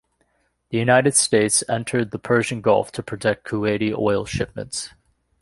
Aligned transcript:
The 0.69 0.79
United 0.79 1.13
States 1.13 1.63
entered 1.69 2.09
the 2.09 2.17
Persian 2.17 2.61
gulf 2.61 2.91
to 2.93 3.03
protect 3.03 3.45
Kuwaiti 3.47 3.93
oil 3.95 4.25
shipments. 4.25 4.89